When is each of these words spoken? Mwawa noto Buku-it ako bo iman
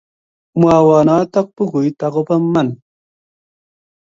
Mwawa 0.59 0.97
noto 1.07 1.39
Buku-it 1.55 1.99
ako 2.05 2.19
bo 2.27 2.35
iman 2.41 2.69